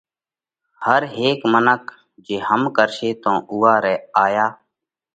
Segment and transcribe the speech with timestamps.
[0.85, 1.83] هر هيڪ منک
[2.25, 4.45] جي هم ڪرشي تو اُوئا رئِي آيا